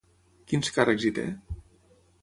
[0.53, 1.29] Quins càrrecs hi té?